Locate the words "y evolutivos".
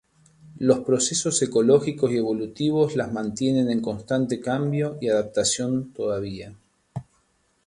2.11-2.95